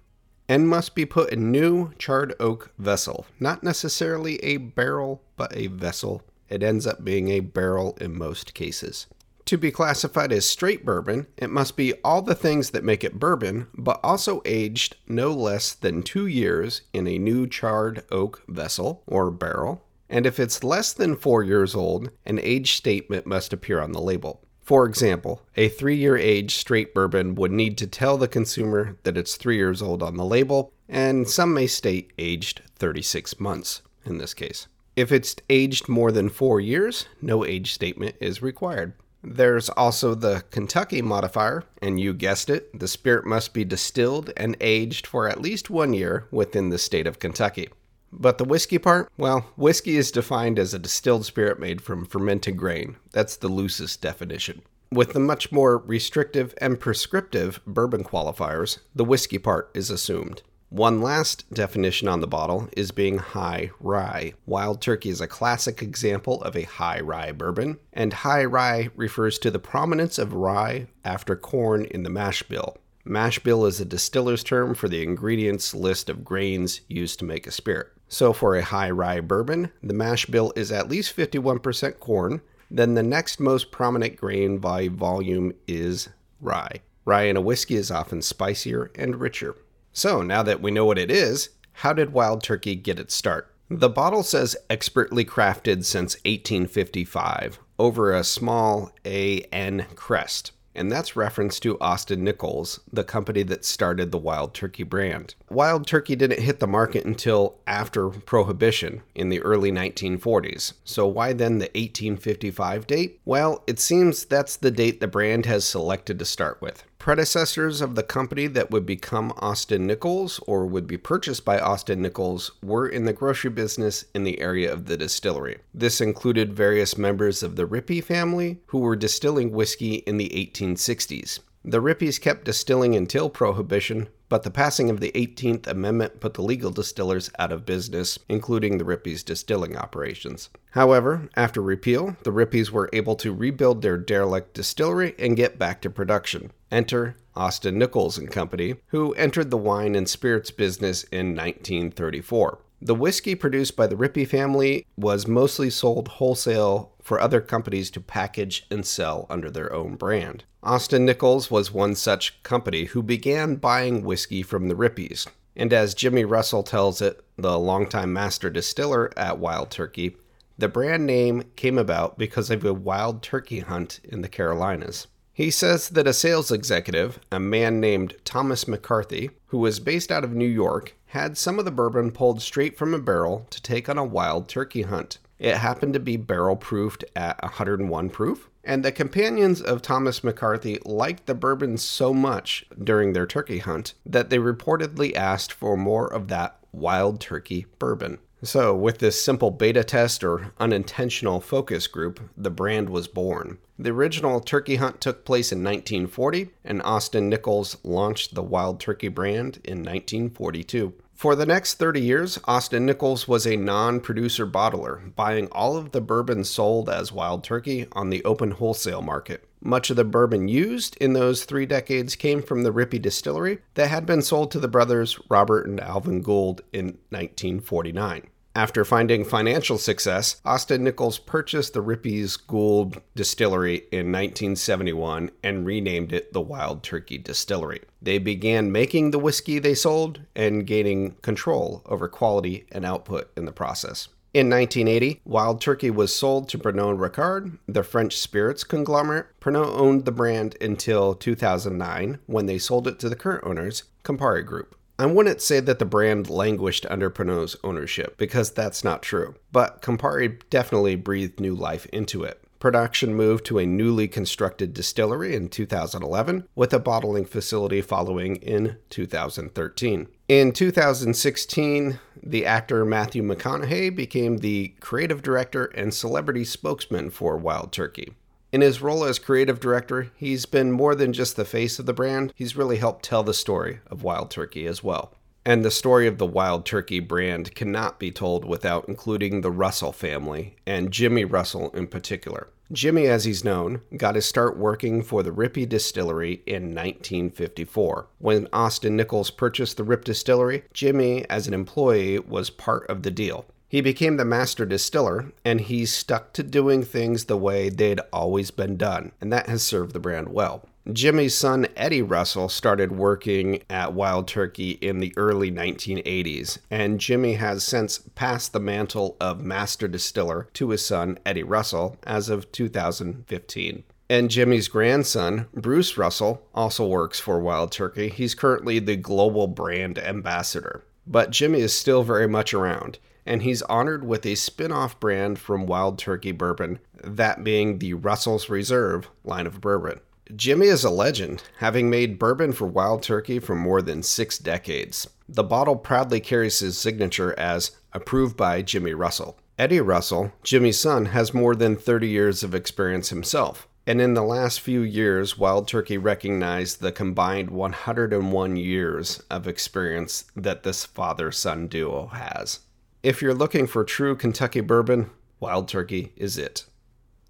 and 0.48 0.68
must 0.68 0.94
be 0.94 1.04
put 1.04 1.30
in 1.30 1.52
new 1.52 1.92
charred 1.98 2.34
oak 2.40 2.72
vessel. 2.78 3.26
Not 3.38 3.62
necessarily 3.62 4.36
a 4.42 4.56
barrel, 4.56 5.22
but 5.36 5.54
a 5.54 5.66
vessel. 5.66 6.22
It 6.48 6.62
ends 6.62 6.86
up 6.86 7.04
being 7.04 7.28
a 7.28 7.40
barrel 7.40 7.96
in 8.00 8.16
most 8.16 8.54
cases. 8.54 9.06
To 9.44 9.56
be 9.56 9.70
classified 9.70 10.30
as 10.30 10.46
straight 10.46 10.84
bourbon, 10.84 11.26
it 11.36 11.48
must 11.48 11.76
be 11.76 11.94
all 12.04 12.20
the 12.20 12.34
things 12.34 12.70
that 12.70 12.84
make 12.84 13.02
it 13.02 13.18
bourbon, 13.18 13.66
but 13.74 14.00
also 14.02 14.42
aged 14.44 14.96
no 15.06 15.32
less 15.32 15.72
than 15.72 16.02
two 16.02 16.26
years 16.26 16.82
in 16.92 17.06
a 17.06 17.18
new 17.18 17.46
charred 17.46 18.04
oak 18.10 18.42
vessel 18.46 19.02
or 19.06 19.30
barrel. 19.30 19.82
And 20.10 20.26
if 20.26 20.38
it's 20.38 20.64
less 20.64 20.92
than 20.92 21.16
four 21.16 21.42
years 21.42 21.74
old, 21.74 22.10
an 22.26 22.38
age 22.42 22.72
statement 22.76 23.26
must 23.26 23.52
appear 23.52 23.80
on 23.80 23.92
the 23.92 24.00
label. 24.00 24.42
For 24.68 24.84
example, 24.84 25.40
a 25.56 25.70
three 25.70 25.96
year 25.96 26.18
age 26.18 26.56
straight 26.56 26.92
bourbon 26.92 27.36
would 27.36 27.52
need 27.52 27.78
to 27.78 27.86
tell 27.86 28.18
the 28.18 28.28
consumer 28.28 28.98
that 29.02 29.16
it's 29.16 29.36
three 29.36 29.56
years 29.56 29.80
old 29.80 30.02
on 30.02 30.18
the 30.18 30.26
label, 30.26 30.74
and 30.90 31.26
some 31.26 31.54
may 31.54 31.66
state 31.66 32.12
aged 32.18 32.60
36 32.76 33.40
months 33.40 33.80
in 34.04 34.18
this 34.18 34.34
case. 34.34 34.66
If 34.94 35.10
it's 35.10 35.36
aged 35.48 35.88
more 35.88 36.12
than 36.12 36.28
four 36.28 36.60
years, 36.60 37.06
no 37.22 37.46
age 37.46 37.72
statement 37.72 38.16
is 38.20 38.42
required. 38.42 38.92
There's 39.22 39.70
also 39.70 40.14
the 40.14 40.44
Kentucky 40.50 41.00
modifier, 41.00 41.64
and 41.80 41.98
you 41.98 42.12
guessed 42.12 42.50
it, 42.50 42.78
the 42.78 42.88
spirit 42.88 43.24
must 43.24 43.54
be 43.54 43.64
distilled 43.64 44.34
and 44.36 44.54
aged 44.60 45.06
for 45.06 45.26
at 45.26 45.40
least 45.40 45.70
one 45.70 45.94
year 45.94 46.26
within 46.30 46.68
the 46.68 46.76
state 46.76 47.06
of 47.06 47.18
Kentucky. 47.18 47.70
But 48.12 48.38
the 48.38 48.44
whiskey 48.44 48.78
part, 48.78 49.10
well, 49.16 49.50
whiskey 49.56 49.96
is 49.96 50.10
defined 50.10 50.58
as 50.58 50.72
a 50.72 50.78
distilled 50.78 51.24
spirit 51.26 51.60
made 51.60 51.80
from 51.80 52.06
fermented 52.06 52.56
grain. 52.56 52.96
That's 53.12 53.36
the 53.36 53.48
loosest 53.48 54.00
definition. 54.00 54.62
With 54.90 55.12
the 55.12 55.20
much 55.20 55.52
more 55.52 55.76
restrictive 55.76 56.54
and 56.58 56.80
prescriptive 56.80 57.60
bourbon 57.66 58.04
qualifiers, 58.04 58.78
the 58.94 59.04
whiskey 59.04 59.38
part 59.38 59.70
is 59.74 59.90
assumed. 59.90 60.42
One 60.70 61.00
last 61.00 61.50
definition 61.52 62.08
on 62.08 62.20
the 62.20 62.26
bottle 62.26 62.68
is 62.76 62.90
being 62.90 63.18
high 63.18 63.70
rye. 63.80 64.34
Wild 64.44 64.82
Turkey 64.82 65.08
is 65.08 65.20
a 65.20 65.26
classic 65.26 65.82
example 65.82 66.42
of 66.42 66.56
a 66.56 66.64
high 66.64 67.00
rye 67.00 67.32
bourbon, 67.32 67.78
and 67.92 68.12
high 68.12 68.44
rye 68.44 68.90
refers 68.94 69.38
to 69.38 69.50
the 69.50 69.58
prominence 69.58 70.18
of 70.18 70.34
rye 70.34 70.86
after 71.04 71.36
corn 71.36 71.86
in 71.86 72.02
the 72.02 72.10
mash 72.10 72.42
bill. 72.42 72.76
Mash 73.08 73.38
bill 73.38 73.64
is 73.64 73.80
a 73.80 73.86
distiller's 73.86 74.44
term 74.44 74.74
for 74.74 74.86
the 74.86 75.02
ingredients 75.02 75.74
list 75.74 76.10
of 76.10 76.26
grains 76.26 76.82
used 76.88 77.18
to 77.18 77.24
make 77.24 77.46
a 77.46 77.50
spirit. 77.50 77.86
So 78.06 78.34
for 78.34 78.54
a 78.54 78.62
high 78.62 78.90
rye 78.90 79.20
bourbon, 79.20 79.72
the 79.82 79.94
mash 79.94 80.26
bill 80.26 80.52
is 80.54 80.70
at 80.70 80.90
least 80.90 81.16
51% 81.16 82.00
corn. 82.00 82.42
Then 82.70 82.92
the 82.92 83.02
next 83.02 83.40
most 83.40 83.70
prominent 83.70 84.16
grain 84.16 84.58
by 84.58 84.88
volume 84.88 85.54
is 85.66 86.10
rye. 86.38 86.82
Rye 87.06 87.22
in 87.22 87.38
a 87.38 87.40
whiskey 87.40 87.76
is 87.76 87.90
often 87.90 88.20
spicier 88.20 88.90
and 88.94 89.18
richer. 89.18 89.56
So 89.94 90.20
now 90.20 90.42
that 90.42 90.60
we 90.60 90.70
know 90.70 90.84
what 90.84 90.98
it 90.98 91.10
is, 91.10 91.48
how 91.72 91.94
did 91.94 92.12
Wild 92.12 92.42
Turkey 92.42 92.74
get 92.74 93.00
its 93.00 93.14
start? 93.14 93.54
The 93.70 93.88
bottle 93.88 94.22
says 94.22 94.54
expertly 94.68 95.24
crafted 95.24 95.86
since 95.86 96.16
1855 96.26 97.58
over 97.78 98.12
a 98.12 98.22
small 98.22 98.92
AN 99.06 99.86
crest 99.94 100.52
and 100.74 100.90
that's 100.90 101.16
reference 101.16 101.58
to 101.60 101.78
Austin 101.80 102.22
Nichols, 102.24 102.80
the 102.92 103.04
company 103.04 103.42
that 103.44 103.64
started 103.64 104.10
the 104.10 104.18
Wild 104.18 104.54
Turkey 104.54 104.82
brand. 104.82 105.34
Wild 105.50 105.86
Turkey 105.86 106.16
didn't 106.16 106.40
hit 106.40 106.60
the 106.60 106.66
market 106.66 107.04
until 107.04 107.56
after 107.66 108.08
Prohibition 108.08 109.02
in 109.14 109.28
the 109.28 109.42
early 109.42 109.72
1940s. 109.72 110.74
So 110.84 111.06
why 111.06 111.32
then 111.32 111.58
the 111.58 111.70
1855 111.74 112.86
date? 112.86 113.20
Well, 113.24 113.64
it 113.66 113.78
seems 113.80 114.24
that's 114.24 114.56
the 114.56 114.70
date 114.70 115.00
the 115.00 115.08
brand 115.08 115.46
has 115.46 115.64
selected 115.64 116.18
to 116.18 116.24
start 116.24 116.60
with 116.60 116.84
predecessors 116.98 117.80
of 117.80 117.94
the 117.94 118.02
company 118.02 118.46
that 118.46 118.70
would 118.70 118.84
become 118.84 119.32
Austin 119.38 119.86
Nichols 119.86 120.40
or 120.46 120.66
would 120.66 120.86
be 120.86 120.98
purchased 120.98 121.44
by 121.44 121.58
Austin 121.58 122.02
Nichols 122.02 122.50
were 122.62 122.88
in 122.88 123.04
the 123.04 123.12
grocery 123.12 123.50
business 123.50 124.04
in 124.14 124.24
the 124.24 124.40
area 124.40 124.72
of 124.72 124.86
the 124.86 124.96
distillery. 124.96 125.58
This 125.72 126.00
included 126.00 126.52
various 126.52 126.98
members 126.98 127.42
of 127.42 127.56
the 127.56 127.66
Ripy 127.66 128.02
family 128.02 128.60
who 128.66 128.80
were 128.80 128.96
distilling 128.96 129.52
whiskey 129.52 129.94
in 129.94 130.16
the 130.16 130.28
1860s. 130.30 131.40
The 131.64 131.80
Ripys 131.80 132.20
kept 132.20 132.44
distilling 132.44 132.94
until 132.94 133.30
Prohibition, 133.30 134.08
but 134.28 134.42
the 134.42 134.50
passing 134.50 134.90
of 134.90 135.00
the 135.00 135.12
18th 135.12 135.66
Amendment 135.66 136.20
put 136.20 136.34
the 136.34 136.42
legal 136.42 136.70
distillers 136.70 137.30
out 137.38 137.52
of 137.52 137.66
business, 137.66 138.18
including 138.28 138.78
the 138.78 138.84
Ripys' 138.84 139.24
distilling 139.24 139.76
operations. 139.76 140.50
However, 140.72 141.28
after 141.36 141.62
repeal, 141.62 142.16
the 142.24 142.32
Ripys 142.32 142.70
were 142.70 142.90
able 142.92 143.16
to 143.16 143.32
rebuild 143.32 143.82
their 143.82 143.96
derelict 143.96 144.54
distillery 144.54 145.14
and 145.18 145.36
get 145.36 145.58
back 145.58 145.80
to 145.82 145.90
production. 145.90 146.52
Enter 146.70 147.16
Austin 147.34 147.78
Nichols 147.78 148.18
and 148.18 148.30
Company, 148.30 148.74
who 148.88 149.14
entered 149.14 149.50
the 149.50 149.56
wine 149.56 149.94
and 149.94 150.08
spirits 150.08 150.50
business 150.50 151.04
in 151.04 151.34
1934. 151.34 152.58
The 152.80 152.94
whiskey 152.94 153.34
produced 153.34 153.74
by 153.74 153.88
the 153.88 153.96
Ripy 153.96 154.26
family 154.26 154.86
was 154.96 155.26
mostly 155.26 155.68
sold 155.68 156.06
wholesale 156.06 156.92
for 157.08 157.18
other 157.18 157.40
companies 157.40 157.90
to 157.90 158.02
package 158.02 158.66
and 158.70 158.84
sell 158.84 159.26
under 159.30 159.50
their 159.50 159.72
own 159.72 159.96
brand. 159.96 160.44
Austin 160.62 161.06
Nichols 161.06 161.50
was 161.50 161.72
one 161.72 161.94
such 161.94 162.42
company 162.42 162.84
who 162.84 163.02
began 163.02 163.56
buying 163.56 164.04
whiskey 164.04 164.42
from 164.42 164.68
the 164.68 164.74
Ripys. 164.74 165.26
And 165.56 165.72
as 165.72 165.94
Jimmy 165.94 166.26
Russell 166.26 166.62
tells 166.62 167.00
it, 167.00 167.24
the 167.38 167.58
longtime 167.58 168.12
master 168.12 168.50
distiller 168.50 169.10
at 169.16 169.38
Wild 169.38 169.70
Turkey, 169.70 170.18
The 170.58 170.68
brand 170.68 171.06
name 171.06 171.44
came 171.56 171.78
about 171.78 172.18
because 172.18 172.50
of 172.50 172.62
a 172.62 172.74
wild 172.74 173.22
turkey 173.22 173.60
hunt 173.60 174.00
in 174.04 174.20
the 174.20 174.28
Carolinas. 174.28 175.06
He 175.32 175.50
says 175.50 175.88
that 175.88 176.06
a 176.06 176.12
sales 176.12 176.52
executive, 176.52 177.20
a 177.32 177.40
man 177.40 177.80
named 177.80 178.16
Thomas 178.26 178.68
McCarthy, 178.68 179.30
who 179.46 179.58
was 179.58 179.80
based 179.80 180.12
out 180.12 180.24
of 180.24 180.34
New 180.34 180.44
York, 180.44 180.94
had 181.06 181.38
some 181.38 181.58
of 181.58 181.64
the 181.64 181.70
bourbon 181.70 182.10
pulled 182.10 182.42
straight 182.42 182.76
from 182.76 182.92
a 182.92 182.98
barrel 182.98 183.46
to 183.48 183.62
take 183.62 183.88
on 183.88 183.96
a 183.96 184.04
wild 184.04 184.46
turkey 184.46 184.82
hunt. 184.82 185.16
It 185.38 185.56
happened 185.56 185.94
to 185.94 186.00
be 186.00 186.16
barrel 186.16 186.56
proofed 186.56 187.04
at 187.14 187.40
101 187.42 188.10
proof, 188.10 188.48
and 188.64 188.84
the 188.84 188.90
companions 188.90 189.62
of 189.62 189.82
Thomas 189.82 190.24
McCarthy 190.24 190.78
liked 190.84 191.26
the 191.26 191.34
bourbon 191.34 191.78
so 191.78 192.12
much 192.12 192.66
during 192.82 193.12
their 193.12 193.26
turkey 193.26 193.58
hunt 193.58 193.94
that 194.04 194.30
they 194.30 194.38
reportedly 194.38 195.14
asked 195.14 195.52
for 195.52 195.76
more 195.76 196.12
of 196.12 196.28
that 196.28 196.58
wild 196.72 197.20
turkey 197.20 197.66
bourbon. 197.78 198.18
So, 198.42 198.74
with 198.74 198.98
this 198.98 199.22
simple 199.22 199.50
beta 199.50 199.82
test 199.82 200.22
or 200.22 200.52
unintentional 200.60 201.40
focus 201.40 201.88
group, 201.88 202.20
the 202.36 202.50
brand 202.50 202.88
was 202.88 203.08
born. 203.08 203.58
The 203.78 203.90
original 203.90 204.40
turkey 204.40 204.76
hunt 204.76 205.00
took 205.00 205.24
place 205.24 205.50
in 205.50 205.64
1940, 205.64 206.50
and 206.64 206.80
Austin 206.82 207.28
Nichols 207.28 207.78
launched 207.82 208.34
the 208.34 208.42
Wild 208.42 208.78
Turkey 208.78 209.08
brand 209.08 209.60
in 209.64 209.78
1942. 209.78 210.94
For 211.18 211.34
the 211.34 211.46
next 211.46 211.80
30 211.80 212.00
years, 212.00 212.38
Austin 212.44 212.86
Nichols 212.86 213.26
was 213.26 213.44
a 213.44 213.56
non 213.56 213.98
producer 213.98 214.46
bottler, 214.46 215.12
buying 215.16 215.48
all 215.48 215.76
of 215.76 215.90
the 215.90 216.00
bourbon 216.00 216.44
sold 216.44 216.88
as 216.88 217.10
Wild 217.10 217.42
Turkey 217.42 217.88
on 217.90 218.10
the 218.10 218.24
open 218.24 218.52
wholesale 218.52 219.02
market. 219.02 219.42
Much 219.60 219.90
of 219.90 219.96
the 219.96 220.04
bourbon 220.04 220.46
used 220.46 220.96
in 220.98 221.14
those 221.14 221.44
three 221.44 221.66
decades 221.66 222.14
came 222.14 222.40
from 222.40 222.62
the 222.62 222.72
Ripy 222.72 223.02
distillery 223.02 223.58
that 223.74 223.90
had 223.90 224.06
been 224.06 224.22
sold 224.22 224.52
to 224.52 224.60
the 224.60 224.68
brothers 224.68 225.18
Robert 225.28 225.66
and 225.66 225.80
Alvin 225.80 226.22
Gould 226.22 226.60
in 226.72 226.98
1949. 227.10 228.28
After 228.58 228.84
finding 228.84 229.24
financial 229.24 229.78
success, 229.78 230.40
Austin 230.44 230.82
Nichols 230.82 231.20
purchased 231.20 231.74
the 231.74 231.80
Ripy's 231.80 232.36
Gould 232.36 233.00
distillery 233.14 233.84
in 233.92 234.10
1971 234.10 235.30
and 235.44 235.64
renamed 235.64 236.12
it 236.12 236.32
the 236.32 236.40
Wild 236.40 236.82
Turkey 236.82 237.18
Distillery. 237.18 237.82
They 238.02 238.18
began 238.18 238.72
making 238.72 239.12
the 239.12 239.20
whiskey 239.20 239.60
they 239.60 239.76
sold 239.76 240.22
and 240.34 240.66
gaining 240.66 241.12
control 241.22 241.82
over 241.86 242.08
quality 242.08 242.66
and 242.72 242.84
output 242.84 243.30
in 243.36 243.44
the 243.44 243.52
process. 243.52 244.08
In 244.34 244.50
1980, 244.50 245.20
Wild 245.24 245.60
Turkey 245.60 245.90
was 245.90 246.12
sold 246.12 246.48
to 246.48 246.58
Pernod 246.58 246.98
Ricard, 246.98 247.58
the 247.68 247.84
French 247.84 248.16
spirits 248.16 248.64
conglomerate. 248.64 249.26
Pernod 249.40 249.72
owned 249.78 250.04
the 250.04 250.10
brand 250.10 250.56
until 250.60 251.14
2009 251.14 252.18
when 252.26 252.46
they 252.46 252.58
sold 252.58 252.88
it 252.88 252.98
to 252.98 253.08
the 253.08 253.14
current 253.14 253.44
owners, 253.46 253.84
Campari 254.02 254.44
Group. 254.44 254.74
I 255.00 255.06
wouldn't 255.06 255.40
say 255.40 255.60
that 255.60 255.78
the 255.78 255.84
brand 255.84 256.28
languished 256.28 256.84
under 256.90 257.08
Pernod's 257.08 257.56
ownership, 257.62 258.16
because 258.16 258.50
that's 258.50 258.82
not 258.82 259.00
true. 259.00 259.36
But 259.52 259.80
Campari 259.80 260.40
definitely 260.50 260.96
breathed 260.96 261.38
new 261.38 261.54
life 261.54 261.86
into 261.86 262.24
it. 262.24 262.42
Production 262.58 263.14
moved 263.14 263.46
to 263.46 263.60
a 263.60 263.66
newly 263.66 264.08
constructed 264.08 264.74
distillery 264.74 265.36
in 265.36 265.48
2011, 265.48 266.48
with 266.56 266.74
a 266.74 266.80
bottling 266.80 267.24
facility 267.24 267.80
following 267.80 268.34
in 268.36 268.76
2013. 268.90 270.08
In 270.26 270.50
2016, 270.50 272.00
the 272.20 272.44
actor 272.44 272.84
Matthew 272.84 273.22
McConaughey 273.22 273.94
became 273.94 274.38
the 274.38 274.74
creative 274.80 275.22
director 275.22 275.66
and 275.66 275.94
celebrity 275.94 276.44
spokesman 276.44 277.10
for 277.10 277.36
Wild 277.36 277.70
Turkey. 277.70 278.14
In 278.50 278.62
his 278.62 278.80
role 278.80 279.04
as 279.04 279.18
creative 279.18 279.60
director, 279.60 280.10
he's 280.16 280.46
been 280.46 280.72
more 280.72 280.94
than 280.94 281.12
just 281.12 281.36
the 281.36 281.44
face 281.44 281.78
of 281.78 281.84
the 281.84 281.92
brand, 281.92 282.32
he's 282.34 282.56
really 282.56 282.78
helped 282.78 283.04
tell 283.04 283.22
the 283.22 283.34
story 283.34 283.80
of 283.88 284.02
Wild 284.02 284.30
Turkey 284.30 284.66
as 284.66 284.82
well. 284.82 285.12
And 285.44 285.64
the 285.64 285.70
story 285.70 286.06
of 286.06 286.16
the 286.16 286.26
Wild 286.26 286.64
Turkey 286.64 287.00
brand 287.00 287.54
cannot 287.54 287.98
be 287.98 288.10
told 288.10 288.46
without 288.46 288.88
including 288.88 289.42
the 289.42 289.50
Russell 289.50 289.92
family, 289.92 290.56
and 290.66 290.90
Jimmy 290.90 291.26
Russell 291.26 291.70
in 291.72 291.88
particular. 291.88 292.48
Jimmy, 292.72 293.06
as 293.06 293.24
he's 293.24 293.44
known, 293.44 293.80
got 293.96 294.14
his 294.14 294.26
start 294.26 294.58
working 294.58 295.02
for 295.02 295.22
the 295.22 295.30
Ripy 295.30 295.66
Distillery 295.66 296.42
in 296.46 296.74
1954. 296.74 298.08
When 298.18 298.48
Austin 298.52 298.96
Nichols 298.96 299.30
purchased 299.30 299.78
the 299.78 299.84
Rip 299.84 300.04
Distillery, 300.04 300.64
Jimmy, 300.74 301.24
as 301.30 301.46
an 301.46 301.54
employee, 301.54 302.18
was 302.18 302.50
part 302.50 302.86
of 302.88 303.02
the 303.02 303.10
deal. 303.10 303.46
He 303.68 303.82
became 303.82 304.16
the 304.16 304.24
master 304.24 304.64
distiller, 304.64 305.32
and 305.44 305.60
he 305.60 305.84
stuck 305.84 306.32
to 306.32 306.42
doing 306.42 306.82
things 306.82 307.26
the 307.26 307.36
way 307.36 307.68
they'd 307.68 308.00
always 308.12 308.50
been 308.50 308.78
done, 308.78 309.12
and 309.20 309.30
that 309.30 309.46
has 309.48 309.62
served 309.62 309.92
the 309.92 310.00
brand 310.00 310.30
well. 310.30 310.64
Jimmy's 310.90 311.36
son 311.36 311.66
Eddie 311.76 312.00
Russell 312.00 312.48
started 312.48 312.92
working 312.92 313.62
at 313.68 313.92
Wild 313.92 314.26
Turkey 314.26 314.70
in 314.70 315.00
the 315.00 315.12
early 315.18 315.52
1980s, 315.52 316.58
and 316.70 316.98
Jimmy 316.98 317.34
has 317.34 317.62
since 317.62 317.98
passed 318.14 318.54
the 318.54 318.60
mantle 318.60 319.18
of 319.20 319.44
master 319.44 319.86
distiller 319.86 320.48
to 320.54 320.70
his 320.70 320.86
son 320.86 321.18
Eddie 321.26 321.42
Russell 321.42 321.98
as 322.04 322.30
of 322.30 322.50
2015. 322.52 323.84
And 324.08 324.30
Jimmy's 324.30 324.68
grandson, 324.68 325.46
Bruce 325.52 325.98
Russell, 325.98 326.42
also 326.54 326.86
works 326.86 327.20
for 327.20 327.38
Wild 327.38 327.70
Turkey. 327.70 328.08
He's 328.08 328.34
currently 328.34 328.78
the 328.78 328.96
global 328.96 329.46
brand 329.46 329.98
ambassador. 329.98 330.84
But 331.06 331.30
Jimmy 331.30 331.60
is 331.60 331.74
still 331.74 332.02
very 332.02 332.26
much 332.26 332.54
around 332.54 332.98
and 333.28 333.42
he's 333.42 333.62
honored 333.62 334.04
with 334.04 334.24
a 334.24 334.34
spin 334.34 334.72
off 334.72 334.98
brand 334.98 335.38
from 335.38 335.66
Wild 335.66 335.98
Turkey 335.98 336.32
Bourbon, 336.32 336.78
that 337.04 337.44
being 337.44 337.78
the 337.78 337.92
Russell's 337.92 338.48
Reserve 338.48 339.10
line 339.22 339.46
of 339.46 339.60
bourbon. 339.60 340.00
Jimmy 340.34 340.66
is 340.66 340.82
a 340.82 340.90
legend, 340.90 341.42
having 341.58 341.90
made 341.90 342.18
bourbon 342.18 342.52
for 342.52 342.66
Wild 342.66 343.02
Turkey 343.02 343.38
for 343.38 343.54
more 343.54 343.82
than 343.82 344.02
six 344.02 344.38
decades. 344.38 345.08
The 345.28 345.44
bottle 345.44 345.76
proudly 345.76 346.20
carries 346.20 346.58
his 346.58 346.78
signature 346.78 347.38
as 347.38 347.72
approved 347.92 348.36
by 348.36 348.62
Jimmy 348.62 348.94
Russell. 348.94 349.38
Eddie 349.58 349.80
Russell, 349.80 350.32
Jimmy's 350.42 350.78
son, 350.78 351.06
has 351.06 351.34
more 351.34 351.54
than 351.54 351.76
30 351.76 352.08
years 352.08 352.42
of 352.42 352.54
experience 352.54 353.10
himself. 353.10 353.68
And 353.86 354.00
in 354.00 354.14
the 354.14 354.22
last 354.22 354.60
few 354.60 354.80
years, 354.80 355.38
Wild 355.38 355.68
Turkey 355.68 355.98
recognized 355.98 356.80
the 356.80 356.92
combined 356.92 357.50
101 357.50 358.56
years 358.56 359.22
of 359.30 359.48
experience 359.48 360.24
that 360.36 360.62
this 360.62 360.84
father 360.84 361.32
son 361.32 361.68
duo 361.68 362.06
has. 362.08 362.60
If 363.08 363.22
you're 363.22 363.32
looking 363.32 363.66
for 363.66 363.84
true 363.84 364.14
Kentucky 364.14 364.60
bourbon, 364.60 365.08
Wild 365.40 365.66
Turkey 365.66 366.12
is 366.14 366.36
it. 366.36 366.66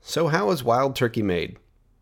So, 0.01 0.27
how 0.27 0.51
is 0.51 0.65
Wild 0.65 0.97
Turkey 0.97 1.23
made? 1.23 1.57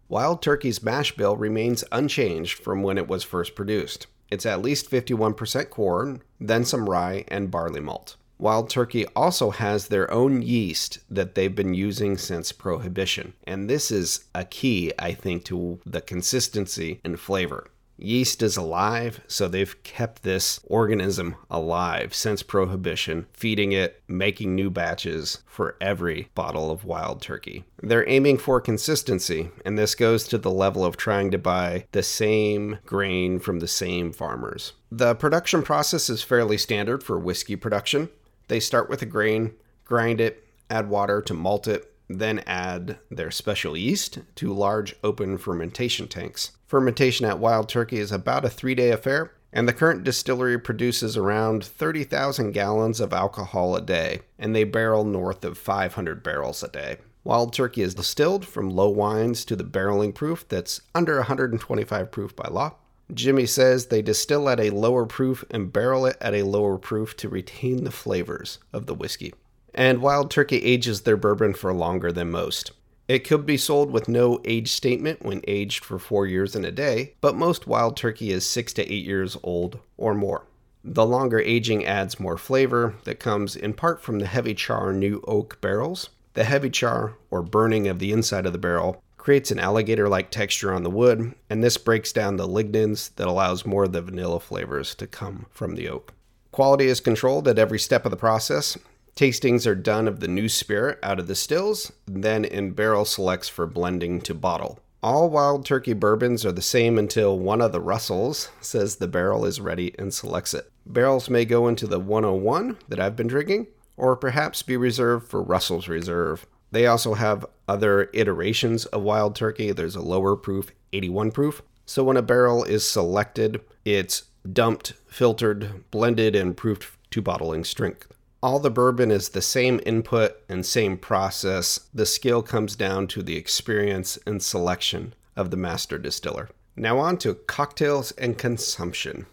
Wild 0.09 0.41
Turkey's 0.41 0.83
mash 0.83 1.15
bill 1.15 1.37
remains 1.37 1.85
unchanged 1.93 2.59
from 2.59 2.83
when 2.83 2.97
it 2.97 3.07
was 3.07 3.23
first 3.23 3.55
produced. 3.55 4.07
It's 4.31 4.47
at 4.47 4.63
least 4.63 4.91
51% 4.91 5.69
corn, 5.69 6.23
then 6.41 6.65
some 6.65 6.89
rye 6.89 7.27
and 7.29 7.51
barley 7.51 7.81
malt. 7.81 8.17
Wild 8.39 8.71
Turkey 8.71 9.05
also 9.09 9.51
has 9.51 9.89
their 9.89 10.11
own 10.11 10.41
yeast 10.41 11.01
that 11.11 11.35
they've 11.35 11.55
been 11.55 11.75
using 11.75 12.17
since 12.17 12.53
Prohibition, 12.53 13.35
and 13.47 13.69
this 13.69 13.91
is 13.91 14.25
a 14.35 14.47
key, 14.47 14.91
I 14.99 15.13
think, 15.13 15.45
to 15.45 15.81
the 15.85 16.01
consistency 16.01 16.99
and 17.05 17.21
flavor. 17.21 17.67
Yeast 17.99 18.43
is 18.43 18.57
alive, 18.57 19.21
so 19.27 19.49
they've 19.49 19.83
kept 19.83 20.23
this 20.23 20.61
organism 20.65 21.37
alive 21.51 22.15
since 22.15 22.43
Prohibition, 22.43 23.27
feeding 23.33 23.73
it, 23.73 24.03
making 24.07 24.55
new 24.55 24.71
batches 24.71 25.43
for 25.47 25.77
every 25.81 26.29
bottle 26.35 26.71
of 26.71 26.85
wild 26.85 27.23
turkey. 27.23 27.65
They're 27.83 28.09
aiming 28.09 28.39
for 28.39 28.61
consistency, 28.61 29.51
and 29.65 29.79
this 29.79 29.95
goes 29.95 30.29
to 30.29 30.39
the 30.39 30.51
level 30.51 30.85
of 30.85 30.97
trying 30.97 31.31
to 31.31 31.39
buy 31.39 31.87
the 31.93 32.03
same 32.03 32.79
grain 32.85 33.39
from 33.39 33.61
the 33.61 33.69
same 33.69 34.13
farmers. 34.13 34.75
The 34.91 35.15
production 35.15 35.63
process 35.63 36.11
is 36.11 36.23
fairly 36.23 36.59
standard 36.59 37.03
for 37.03 37.19
whiskey 37.19 37.57
production. 37.57 38.11
They 38.49 38.61
start 38.61 38.91
with 38.91 39.03
a 39.03 39.07
grain, 39.07 39.55
grind 39.85 40.21
it, 40.21 40.47
add 40.69 40.89
water 40.89 41.23
to 41.23 41.35
malt 41.35 41.67
it, 41.67 41.93
then 42.09 42.39
add 42.47 42.99
their 43.11 43.31
special 43.31 43.77
yeast 43.77 44.21
to 44.37 44.53
large 44.53 44.95
open 45.03 45.39
fermentation 45.39 46.09
tanks. 46.09 46.53
Fermentation 46.67 47.27
at 47.27 47.39
Wild 47.39 47.69
Turkey 47.69 47.99
is 47.99 48.13
about 48.13 48.45
a 48.45 48.51
three 48.51 48.75
day 48.75 48.91
affair, 48.91 49.33
and 49.53 49.69
the 49.69 49.73
current 49.73 50.05
distillery 50.05 50.59
produces 50.59 51.17
around 51.17 51.65
30,000 51.65 52.53
gallons 52.53 53.01
of 53.01 53.13
alcohol 53.13 53.75
a 53.77 53.81
day, 53.81 54.21
and 54.39 54.55
they 54.55 54.65
barrel 54.65 55.05
north 55.05 55.45
of 55.45 55.59
500 55.59 56.23
barrels 56.23 56.63
a 56.63 56.69
day. 56.69 56.99
Wild 57.25 57.53
Turkey 57.53 57.83
is 57.83 57.95
distilled 57.95 58.47
from 58.47 58.71
low 58.71 58.89
wines 58.89 59.45
to 59.47 59.57
the 59.57 59.65
barreling 59.65 60.15
proof 60.15 60.47
that's 60.49 60.83
under 60.95 61.17
125 61.17 62.11
proof 62.13 62.37
by 62.37 62.49
law. 62.49 62.75
Jimmy 63.13 63.47
says 63.47 63.87
they 63.87 64.03
distill 64.03 64.49
at 64.49 64.61
a 64.61 64.71
lower 64.71 65.07
proof 65.07 65.45
and 65.51 65.73
barrel 65.73 66.07
it 66.07 66.17
at 66.21 66.35
a 66.35 66.43
lower 66.43 66.77
proof 66.77 67.17
to 67.17 67.29
retain 67.29 67.85
the 67.85 67.91
flavors 67.91 68.59
of 68.73 68.87
the 68.87 68.95
whiskey 68.95 69.33
and 69.77 70.01
Wild 70.01 70.31
Turkey 70.31 70.65
ages 70.65 71.03
their 71.03 71.17
bourbon 71.17 71.55
for 71.55 71.73
longer 71.73 72.11
than 72.11 72.31
most. 72.31 72.73
It 73.07 73.21
could 73.21 73.47
be 73.47 73.57
sold 73.57 73.93
with 73.93 74.09
no 74.09 74.41
age 74.45 74.73
statement 74.73 75.25
when 75.25 75.43
aged 75.47 75.85
for 75.85 75.99
four 75.99 76.27
years 76.27 76.57
and 76.57 76.65
a 76.65 76.73
day, 76.73 77.15
but 77.21 77.37
most 77.37 77.69
Wild 77.69 77.97
Turkey 77.97 78.33
is 78.33 78.45
six 78.45 78.73
to 78.73 78.93
eight 78.93 79.05
years 79.05 79.37
old 79.45 79.79
or 79.97 80.15
more. 80.15 80.47
The 80.83 81.07
longer 81.07 81.39
aging 81.39 81.85
adds 81.85 82.19
more 82.19 82.39
flavor 82.39 82.95
that 83.05 83.21
comes 83.21 83.55
in 83.55 83.75
part 83.75 84.01
from 84.01 84.19
the 84.19 84.27
heavy 84.27 84.55
char 84.55 84.93
new 84.93 85.23
oak 85.29 85.61
barrels. 85.61 86.11
The 86.35 86.45
heavy 86.45 86.71
char, 86.71 87.15
or 87.31 87.43
burning 87.43 87.87
of 87.87 87.99
the 87.99 88.13
inside 88.13 88.47
of 88.47 88.53
the 88.53 88.59
barrel, 88.59 89.03
creates 89.17 89.51
an 89.51 89.59
alligator 89.59 90.09
like 90.09 90.31
texture 90.31 90.73
on 90.73 90.83
the 90.83 90.91
wood, 90.91 91.35
and 91.51 91.63
this 91.63 91.77
breaks 91.77 92.13
down 92.13 92.37
the 92.37 92.47
lignins 92.47 93.15
that 93.17 93.27
allows 93.27 93.67
more 93.67 93.85
of 93.85 93.93
the 93.93 94.03
vanilla 94.03 94.39
flavors 94.39 94.95
to 94.97 95.07
come 95.07 95.47
from 95.51 95.75
the 95.75 95.89
oak. 95.89 96.13
Quality 96.53 96.87
is 96.87 97.01
controlled 97.01 97.49
at 97.49 97.59
every 97.59 97.79
step 97.79 98.05
of 98.05 98.11
the 98.11 98.17
process, 98.17 98.79
Tastings 99.17 99.67
are 99.67 99.75
done 99.75 100.07
of 100.09 100.21
the 100.21 100.29
new 100.29 100.47
spirit 100.47 100.99
out 101.03 101.19
of 101.19 101.27
the 101.27 101.35
stills, 101.35 101.91
then 102.07 102.45
in 102.45 102.73
barrel 102.73 103.07
selects 103.07 103.49
for 103.49 103.67
blending 103.67 104.21
to 104.21 104.35
bottle. 104.35 104.79
All 105.03 105.31
wild 105.31 105.65
turkey 105.65 105.95
bourbons 105.95 106.45
are 106.45 106.53
the 106.53 106.61
same 106.61 106.99
until 106.99 107.39
one 107.39 107.63
of 107.63 107.73
the 107.73 107.81
Russells 107.81 108.51
says 108.61 108.97
the 108.97 109.09
barrel 109.09 109.47
is 109.47 109.59
ready 109.59 109.95
and 109.99 110.13
selects 110.13 110.53
it. 110.53 110.71
Barrels 110.85 111.31
may 111.31 111.47
go 111.47 111.67
into 111.67 111.87
the 111.87 111.99
101 111.99 112.77
that 112.89 113.01
I've 113.01 113.17
been 113.17 113.27
drinking, 113.27 113.69
or 113.97 114.17
perhaps 114.17 114.61
be 114.61 114.77
reserved 114.77 115.29
for 115.29 115.43
Russell's 115.43 115.89
Reserve. 115.89 116.47
They 116.71 116.87
also 116.87 117.15
have 117.15 117.47
other 117.67 118.11
iterations 118.13 118.85
of 118.85 119.01
wild 119.01 119.35
turkey. 119.35 119.73
There's 119.73 119.97
a 119.97 120.03
lower 120.03 120.37
proof, 120.37 120.73
81 120.93 121.31
proof. 121.31 121.63
So 121.87 122.05
when 122.05 122.19
a 122.19 122.23
barrel 122.23 122.65
is 122.65 122.87
selected, 122.87 123.63
it's 123.83 124.25
dumped, 124.53 124.93
filtered, 125.09 125.91
blended, 125.91 126.37
and 126.37 126.55
proofed 126.55 126.99
to 127.13 127.23
bottling 127.23 127.65
strength. 127.65 128.13
All 128.43 128.59
the 128.59 128.71
bourbon 128.71 129.11
is 129.11 129.31
the 129.31 129.43
same 129.43 129.81
input 129.87 130.37
and 130.49 130.65
same 130.65 130.99
process. 130.99 131.81
The 131.95 132.07
skill 132.07 132.43
comes 132.43 132.77
down 132.77 133.07
to 133.09 133.23
the 133.23 133.37
experience 133.37 134.19
and 134.27 134.43
selection 134.43 135.15
of 135.35 135.51
the 135.51 135.57
master 135.57 135.99
distiller. 135.99 136.51
Now, 136.77 136.99
on 136.99 137.17
to 137.19 137.35
cocktails 137.35 138.13
and 138.13 138.37
consumption. 138.37 139.27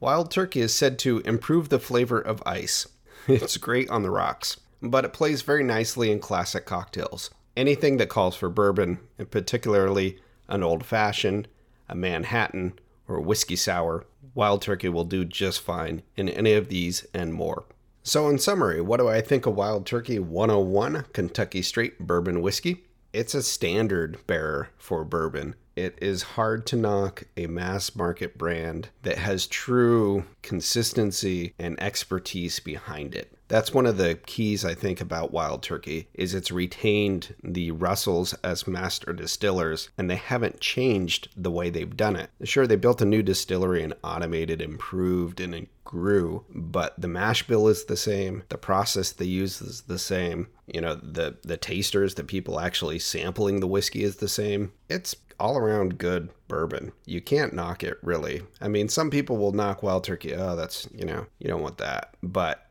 Wild 0.00 0.32
turkey 0.32 0.60
is 0.60 0.74
said 0.74 0.98
to 1.00 1.20
improve 1.20 1.68
the 1.68 1.78
flavor 1.78 2.20
of 2.20 2.42
ice. 2.44 2.88
It's 3.28 3.56
great 3.56 3.88
on 3.88 4.02
the 4.02 4.10
rocks, 4.10 4.58
but 4.82 5.04
it 5.04 5.12
plays 5.12 5.42
very 5.42 5.62
nicely 5.62 6.10
in 6.10 6.18
classic 6.18 6.66
cocktails. 6.66 7.30
Anything 7.56 7.98
that 7.98 8.08
calls 8.08 8.34
for 8.34 8.48
bourbon, 8.48 8.98
and 9.16 9.30
particularly 9.30 10.18
an 10.48 10.64
old 10.64 10.84
fashioned, 10.84 11.46
a 11.88 11.94
Manhattan, 11.94 12.72
or 13.06 13.18
a 13.18 13.22
whiskey 13.22 13.54
sour, 13.54 14.04
wild 14.34 14.62
turkey 14.62 14.88
will 14.88 15.04
do 15.04 15.24
just 15.24 15.60
fine 15.60 16.02
in 16.16 16.28
any 16.28 16.54
of 16.54 16.68
these 16.68 17.06
and 17.14 17.32
more. 17.32 17.64
So, 18.04 18.28
in 18.28 18.40
summary, 18.40 18.80
what 18.80 18.96
do 18.96 19.08
I 19.08 19.20
think 19.20 19.46
of 19.46 19.54
Wild 19.54 19.86
Turkey 19.86 20.18
101 20.18 21.04
Kentucky 21.12 21.62
Straight 21.62 22.00
Bourbon 22.00 22.42
Whiskey? 22.42 22.82
It's 23.12 23.32
a 23.32 23.44
standard 23.44 24.18
bearer 24.26 24.70
for 24.76 25.04
bourbon. 25.04 25.54
It 25.76 25.98
is 26.02 26.22
hard 26.34 26.66
to 26.66 26.76
knock 26.76 27.22
a 27.36 27.46
mass 27.46 27.94
market 27.94 28.36
brand 28.36 28.88
that 29.02 29.18
has 29.18 29.46
true 29.46 30.24
consistency 30.42 31.54
and 31.60 31.80
expertise 31.80 32.58
behind 32.58 33.14
it. 33.14 33.32
That's 33.52 33.74
one 33.74 33.84
of 33.84 33.98
the 33.98 34.14
keys 34.14 34.64
I 34.64 34.72
think 34.72 35.02
about 35.02 35.30
Wild 35.30 35.62
Turkey 35.62 36.08
is 36.14 36.34
it's 36.34 36.50
retained 36.50 37.34
the 37.44 37.70
Russells 37.70 38.32
as 38.42 38.66
master 38.66 39.12
distillers 39.12 39.90
and 39.98 40.08
they 40.08 40.16
haven't 40.16 40.60
changed 40.60 41.28
the 41.36 41.50
way 41.50 41.68
they've 41.68 41.94
done 41.94 42.16
it. 42.16 42.30
Sure, 42.44 42.66
they 42.66 42.76
built 42.76 43.02
a 43.02 43.04
new 43.04 43.22
distillery 43.22 43.82
and 43.82 43.92
automated, 44.02 44.62
improved 44.62 45.38
and 45.38 45.66
grew, 45.84 46.46
but 46.48 46.98
the 46.98 47.08
mash 47.08 47.46
bill 47.46 47.68
is 47.68 47.84
the 47.84 47.96
same. 47.98 48.42
The 48.48 48.56
process 48.56 49.12
they 49.12 49.26
use 49.26 49.60
is 49.60 49.82
the 49.82 49.98
same. 49.98 50.48
You 50.66 50.80
know, 50.80 50.94
the 50.94 51.36
the 51.42 51.58
tasters, 51.58 52.14
the 52.14 52.24
people 52.24 52.58
actually 52.58 53.00
sampling 53.00 53.60
the 53.60 53.66
whiskey 53.66 54.02
is 54.02 54.16
the 54.16 54.28
same. 54.28 54.72
It's 54.88 55.14
all 55.38 55.58
around 55.58 55.98
good 55.98 56.30
bourbon. 56.48 56.92
You 57.04 57.20
can't 57.20 57.52
knock 57.52 57.84
it 57.84 57.98
really. 58.00 58.44
I 58.62 58.68
mean, 58.68 58.88
some 58.88 59.10
people 59.10 59.36
will 59.36 59.52
knock 59.52 59.82
Wild 59.82 60.04
Turkey. 60.04 60.34
Oh, 60.34 60.56
that's, 60.56 60.88
you 60.94 61.04
know, 61.04 61.26
you 61.38 61.48
don't 61.48 61.62
want 61.62 61.78
that. 61.78 62.14
But 62.22 62.64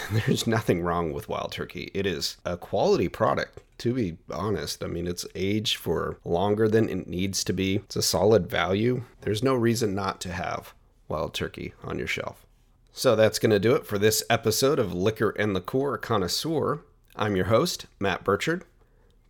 there's 0.12 0.46
nothing 0.46 0.82
wrong 0.82 1.12
with 1.12 1.28
Wild 1.28 1.52
Turkey. 1.52 1.90
It 1.94 2.06
is 2.06 2.36
a 2.44 2.56
quality 2.56 3.08
product, 3.08 3.60
to 3.78 3.94
be 3.94 4.16
honest. 4.30 4.82
I 4.82 4.86
mean, 4.86 5.06
it's 5.06 5.26
aged 5.34 5.76
for 5.76 6.18
longer 6.24 6.68
than 6.68 6.88
it 6.88 7.06
needs 7.06 7.44
to 7.44 7.52
be. 7.52 7.76
It's 7.76 7.96
a 7.96 8.02
solid 8.02 8.48
value. 8.48 9.04
There's 9.22 9.42
no 9.42 9.54
reason 9.54 9.94
not 9.94 10.20
to 10.22 10.32
have 10.32 10.74
Wild 11.08 11.34
Turkey 11.34 11.74
on 11.84 11.98
your 11.98 12.08
shelf. 12.08 12.46
So 12.92 13.16
that's 13.16 13.38
going 13.38 13.50
to 13.50 13.58
do 13.58 13.74
it 13.74 13.86
for 13.86 13.98
this 13.98 14.22
episode 14.28 14.78
of 14.78 14.92
Liquor 14.92 15.30
and 15.30 15.54
Liqueur 15.54 15.96
Connoisseur. 15.98 16.80
I'm 17.16 17.36
your 17.36 17.46
host, 17.46 17.86
Matt 17.98 18.24
Burchard. 18.24 18.64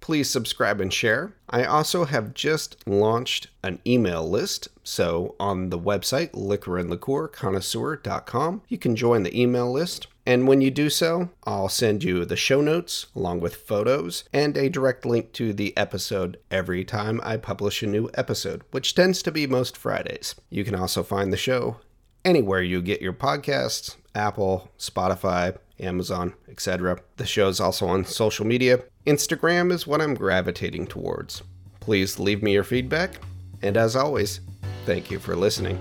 Please 0.01 0.29
subscribe 0.29 0.81
and 0.81 0.93
share. 0.93 1.33
I 1.49 1.65
also 1.65 2.05
have 2.07 2.35
just 2.35 2.77
launched 2.89 3.47
an 3.63 3.79
email 3.87 4.29
list. 4.29 4.67
So 4.83 5.37
on 5.39 5.71
the 5.71 5.79
website, 5.79 6.33
liquorandliqueurconnoisseur.com, 6.33 8.63
you 8.67 8.79
can 8.79 8.97
join 8.97 9.23
the 9.23 9.41
email 9.41 9.71
list. 9.71 10.09
And 10.25 10.47
when 10.47 10.61
you 10.61 10.71
do 10.71 10.89
so, 10.89 11.31
I'll 11.45 11.69
send 11.69 12.05
you 12.05 12.25
the 12.25 12.37
show 12.37 12.61
notes 12.61 13.07
along 13.17 13.41
with 13.41 13.57
photos 13.57 14.25
and 14.33 14.57
a 14.57 14.71
direct 14.71 15.05
link 15.05 15.33
to 15.33 15.53
the 15.53 15.77
episode 15.77 16.39
every 16.51 16.85
time 16.85 17.21
I 17.25 17.37
publish 17.37 17.83
a 17.83 17.87
new 17.87 18.09
episode, 18.15 18.63
which 18.71 18.95
tends 18.95 19.23
to 19.23 19.33
be 19.33 19.47
most 19.47 19.77
Fridays. 19.77 20.37
You 20.49 20.65
can 20.65 20.77
also 20.77 21.03
find 21.03 21.33
the 21.33 21.37
show 21.37 21.79
anywhere 22.25 22.63
you 22.63 22.81
get 22.83 23.03
your 23.03 23.13
podcasts 23.13 23.97
Apple, 24.15 24.71
Spotify, 24.79 25.57
Amazon, 25.81 26.35
etc. 26.49 26.99
The 27.17 27.27
show 27.27 27.49
is 27.49 27.61
also 27.61 27.87
on 27.87 28.05
social 28.05 28.47
media. 28.47 28.83
Instagram 29.07 29.73
is 29.73 29.87
what 29.87 30.01
I'm 30.01 30.15
gravitating 30.15 30.87
towards. 30.87 31.43
Please 31.81 32.19
leave 32.19 32.43
me 32.43 32.53
your 32.53 32.63
feedback, 32.63 33.15
and 33.63 33.77
as 33.77 33.97
always, 33.97 34.41
thank 34.85 35.11
you 35.11 35.19
for 35.19 35.35
listening. 35.35 35.79